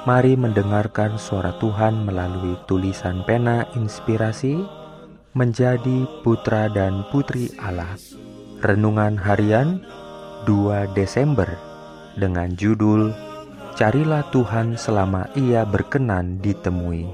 Mari 0.00 0.32
mendengarkan 0.32 1.20
suara 1.20 1.52
Tuhan 1.60 2.08
melalui 2.08 2.56
tulisan 2.64 3.20
pena 3.28 3.68
inspirasi 3.76 4.56
menjadi 5.36 6.08
putra 6.24 6.72
dan 6.72 7.04
putri 7.12 7.52
Allah. 7.60 8.00
Renungan 8.64 9.20
harian 9.20 9.84
2 10.48 10.96
Desember 10.96 11.52
dengan 12.16 12.56
judul 12.56 13.12
Carilah 13.76 14.24
Tuhan 14.32 14.80
selama 14.80 15.28
ia 15.36 15.68
berkenan 15.68 16.40
ditemui. 16.40 17.04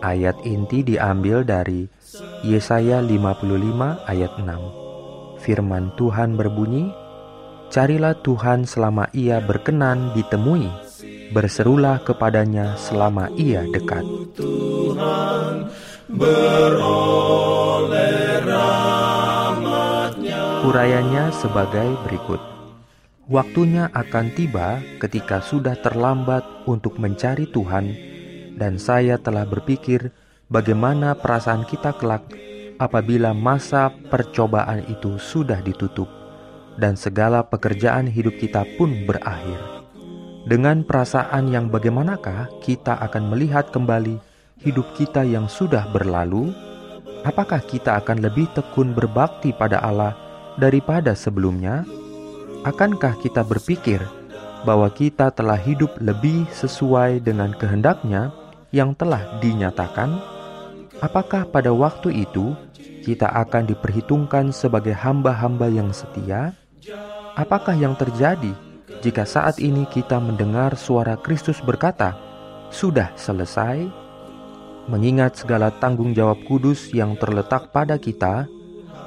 Ayat 0.00 0.40
inti 0.48 0.88
diambil 0.88 1.44
dari 1.44 1.84
Yesaya 2.40 3.04
55 3.04 3.44
ayat 4.08 4.32
6. 4.40 5.44
Firman 5.44 5.92
Tuhan 6.00 6.32
berbunyi, 6.32 6.88
Carilah 7.68 8.16
Tuhan 8.24 8.64
selama 8.64 9.04
ia 9.12 9.36
berkenan 9.44 10.16
ditemui 10.16 10.86
berserulah 11.34 12.02
kepadanya 12.02 12.78
selama 12.78 13.30
ia 13.34 13.66
dekat. 13.70 14.04
Tuhan 14.36 15.70
Urayanya 20.66 21.34
sebagai 21.34 21.98
berikut. 22.06 22.38
Waktunya 23.26 23.90
akan 23.90 24.38
tiba 24.38 24.78
ketika 25.02 25.42
sudah 25.42 25.74
terlambat 25.82 26.46
untuk 26.70 27.02
mencari 27.02 27.50
Tuhan 27.50 27.90
dan 28.54 28.78
saya 28.78 29.18
telah 29.18 29.42
berpikir 29.42 30.14
bagaimana 30.46 31.18
perasaan 31.18 31.66
kita 31.66 31.90
kelak 31.98 32.22
apabila 32.78 33.34
masa 33.34 33.90
percobaan 33.90 34.86
itu 34.86 35.18
sudah 35.18 35.58
ditutup 35.58 36.06
dan 36.78 36.94
segala 36.94 37.42
pekerjaan 37.42 38.06
hidup 38.06 38.38
kita 38.38 38.62
pun 38.78 38.94
berakhir. 39.10 39.75
Dengan 40.46 40.86
perasaan 40.86 41.50
yang 41.50 41.66
bagaimanakah 41.74 42.62
kita 42.62 42.94
akan 43.02 43.34
melihat 43.34 43.74
kembali 43.74 44.14
hidup 44.62 44.86
kita 44.94 45.26
yang 45.26 45.50
sudah 45.50 45.90
berlalu? 45.90 46.54
Apakah 47.26 47.58
kita 47.66 47.98
akan 47.98 48.22
lebih 48.22 48.46
tekun 48.54 48.94
berbakti 48.94 49.50
pada 49.50 49.82
Allah 49.82 50.14
daripada 50.54 51.18
sebelumnya? 51.18 51.82
Akankah 52.62 53.18
kita 53.18 53.42
berpikir 53.42 53.98
bahwa 54.62 54.86
kita 54.86 55.34
telah 55.34 55.58
hidup 55.58 55.98
lebih 55.98 56.46
sesuai 56.54 57.26
dengan 57.26 57.50
kehendaknya 57.50 58.30
yang 58.70 58.94
telah 58.94 59.42
dinyatakan? 59.42 60.14
Apakah 61.02 61.50
pada 61.50 61.74
waktu 61.74 62.22
itu 62.22 62.54
kita 63.02 63.26
akan 63.34 63.66
diperhitungkan 63.66 64.54
sebagai 64.54 64.94
hamba-hamba 64.94 65.66
yang 65.66 65.90
setia? 65.90 66.54
Apakah 67.34 67.74
yang 67.74 67.98
terjadi 67.98 68.54
jika 69.06 69.22
saat 69.22 69.62
ini 69.62 69.86
kita 69.86 70.18
mendengar 70.18 70.74
suara 70.74 71.14
Kristus 71.14 71.62
berkata, 71.62 72.18
"Sudah 72.74 73.14
selesai," 73.14 73.86
mengingat 74.90 75.38
segala 75.38 75.70
tanggung 75.78 76.10
jawab 76.10 76.42
kudus 76.50 76.90
yang 76.90 77.14
terletak 77.14 77.70
pada 77.70 78.02
kita, 78.02 78.50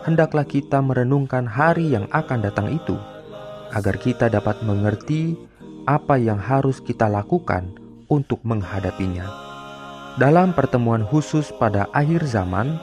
hendaklah 0.07 0.47
kita 0.47 0.79
merenungkan 0.79 1.43
hari 1.43 1.91
yang 1.91 2.07
akan 2.15 2.39
datang 2.39 2.71
itu, 2.71 2.95
agar 3.75 3.99
kita 3.99 4.31
dapat 4.31 4.63
mengerti 4.63 5.35
apa 5.83 6.15
yang 6.15 6.39
harus 6.39 6.79
kita 6.79 7.11
lakukan 7.11 7.75
untuk 8.07 8.39
menghadapinya. 8.47 9.27
Dalam 10.15 10.55
pertemuan 10.55 11.03
khusus 11.03 11.51
pada 11.59 11.91
akhir 11.91 12.23
zaman, 12.23 12.79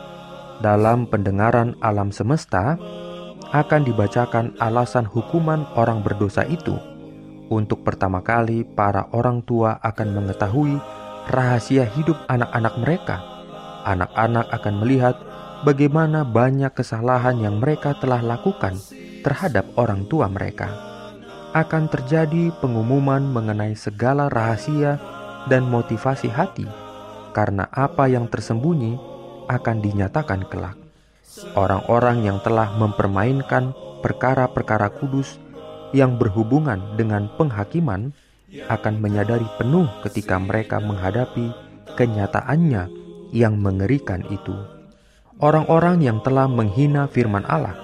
dalam 0.61 1.09
pendengaran 1.09 1.73
alam 1.81 2.13
semesta, 2.13 2.77
akan 3.57 3.89
dibacakan 3.89 4.53
alasan 4.61 5.09
hukuman 5.09 5.65
orang 5.81 6.05
berdosa 6.05 6.45
itu. 6.45 6.77
Untuk 7.47 7.87
pertama 7.87 8.23
kali, 8.27 8.67
para 8.67 9.07
orang 9.15 9.43
tua 9.43 9.79
akan 9.79 10.09
mengetahui 10.19 10.77
rahasia 11.31 11.87
hidup 11.87 12.19
anak-anak 12.27 12.75
mereka. 12.83 13.17
Anak-anak 13.87 14.51
akan 14.51 14.75
melihat 14.83 15.15
bagaimana 15.63 16.27
banyak 16.27 16.75
kesalahan 16.75 17.39
yang 17.39 17.63
mereka 17.63 17.95
telah 18.03 18.19
lakukan 18.19 18.75
terhadap 19.23 19.67
orang 19.79 20.07
tua 20.11 20.27
mereka. 20.27 20.75
Akan 21.55 21.87
terjadi 21.87 22.51
pengumuman 22.59 23.23
mengenai 23.23 23.79
segala 23.79 24.27
rahasia 24.27 24.99
dan 25.47 25.65
motivasi 25.71 26.27
hati, 26.29 26.67
karena 27.31 27.71
apa 27.71 28.11
yang 28.11 28.27
tersembunyi 28.27 28.99
akan 29.47 29.77
dinyatakan 29.79 30.51
kelak 30.51 30.87
orang-orang 31.57 32.25
yang 32.25 32.39
telah 32.41 32.73
mempermainkan 32.77 33.77
perkara-perkara 34.01 34.89
kudus 34.97 35.37
yang 35.97 36.21
berhubungan 36.21 37.01
dengan 37.01 37.33
penghakiman 37.41 38.13
akan 38.69 39.01
menyadari 39.01 39.49
penuh 39.57 39.89
ketika 40.05 40.37
mereka 40.37 40.77
menghadapi 40.77 41.51
kenyataannya 41.97 42.93
yang 43.33 43.57
mengerikan 43.57 44.21
itu. 44.29 44.53
Orang-orang 45.41 46.05
yang 46.05 46.21
telah 46.21 46.45
menghina 46.49 47.09
firman 47.09 47.45
Allah 47.49 47.77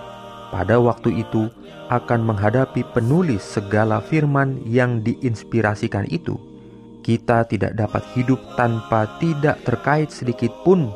pada 0.52 0.76
waktu 0.76 1.24
itu 1.24 1.48
akan 1.88 2.24
menghadapi 2.24 2.84
penulis 2.92 3.40
segala 3.40 4.00
firman 4.00 4.60
yang 4.68 5.00
diinspirasikan 5.00 6.08
itu. 6.08 6.36
Kita 7.02 7.44
tidak 7.48 7.74
dapat 7.76 8.04
hidup 8.14 8.38
tanpa 8.54 9.18
tidak 9.18 9.60
terkait 9.66 10.08
sedikit 10.08 10.54
pun 10.62 10.88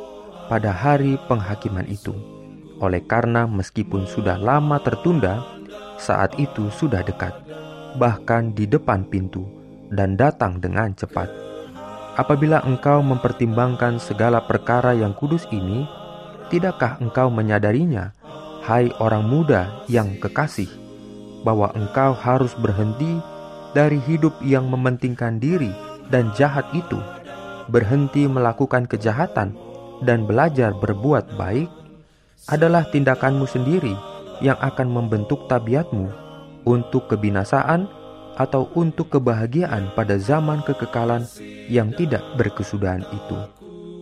pada 0.47 0.71
hari 0.71 1.19
penghakiman 1.27 1.85
itu. 1.91 2.15
Oleh 2.79 3.03
karena 3.05 3.45
meskipun 3.49 4.07
sudah 4.07 4.39
lama 4.39 4.79
tertunda, 4.81 5.56
saat 5.97 6.37
itu 6.37 6.69
sudah 6.73 7.03
dekat, 7.03 7.33
bahkan 7.97 8.53
di 8.53 8.69
depan 8.69 9.05
pintu, 9.09 9.45
dan 9.93 10.15
datang 10.15 10.61
dengan 10.61 10.93
cepat. 10.93 11.29
Apabila 12.17 12.65
engkau 12.65 13.05
mempertimbangkan 13.05 14.01
segala 14.01 14.41
perkara 14.45 14.97
yang 14.97 15.13
kudus 15.13 15.45
ini, 15.53 15.85
tidakkah 16.49 16.97
engkau 17.01 17.29
menyadarinya, 17.29 18.17
hai 18.65 18.89
orang 19.01 19.25
muda 19.29 19.85
yang 19.89 20.17
kekasih, 20.17 20.69
bahwa 21.45 21.71
engkau 21.77 22.17
harus 22.17 22.57
berhenti 22.57 23.21
dari 23.77 24.01
hidup 24.01 24.33
yang 24.41 24.67
mementingkan 24.73 25.37
diri 25.37 25.69
dan 26.09 26.33
jahat 26.33 26.65
itu, 26.73 26.97
berhenti 27.69 28.25
melakukan 28.25 28.89
kejahatan, 28.89 29.53
dan 30.05 30.25
belajar 30.25 30.73
berbuat 30.77 31.37
baik? 31.37 31.69
adalah 32.47 32.87
tindakanmu 32.87 33.47
sendiri 33.49 33.95
yang 34.41 34.57
akan 34.61 34.89
membentuk 34.91 35.49
tabiatmu 35.49 36.11
untuk 36.67 37.07
kebinasaan 37.09 37.87
atau 38.37 38.69
untuk 38.77 39.09
kebahagiaan 39.17 39.97
pada 39.97 40.21
zaman 40.21 40.61
kekekalan 40.61 41.25
yang 41.73 41.89
tidak 41.97 42.21
berkesudahan 42.37 43.01
itu. 43.09 43.39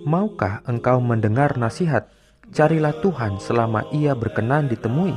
Maukah 0.04 0.60
engkau 0.66 1.00
mendengar 1.00 1.56
nasihat, 1.56 2.10
carilah 2.50 2.92
Tuhan 2.98 3.38
selama 3.38 3.86
ia 3.94 4.18
berkenan 4.18 4.66
ditemui, 4.66 5.14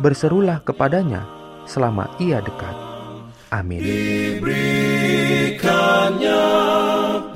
berserulah 0.00 0.64
kepadanya 0.64 1.28
selama 1.68 2.08
ia 2.18 2.40
dekat. 2.40 2.72
Amin. 3.52 3.84
Diberikannya 3.84 6.40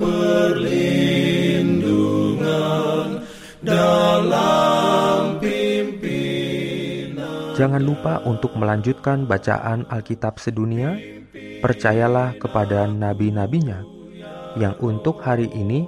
perlindungan 0.01 1.32
Jangan 7.62 7.78
lupa 7.78 8.18
untuk 8.26 8.59
melanjutkan 8.59 9.22
bacaan 9.22 9.86
Alkitab 9.86 10.42
sedunia. 10.42 10.98
Percayalah 11.62 12.34
kepada 12.34 12.91
nabi-nabinya 12.91 13.86
yang 14.59 14.74
untuk 14.82 15.22
hari 15.22 15.47
ini 15.54 15.86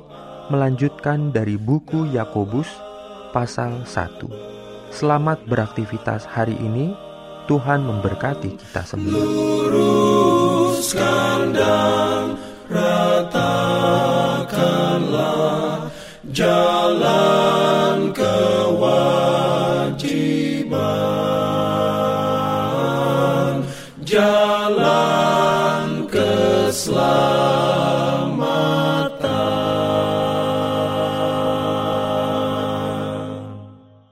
melanjutkan 0.55 1.35
dari 1.35 1.59
buku 1.59 2.15
Yakobus 2.15 2.71
pasal 3.35 3.83
1. 3.91 4.95
Selamat 4.95 5.43
beraktivitas 5.51 6.31
hari 6.31 6.55
ini. 6.63 6.95
Tuhan 7.51 7.83
memberkati 7.83 8.55
kita 8.55 8.87
semua. 8.87 9.19
Jalan 16.31 17.34
slow. 26.75 27.24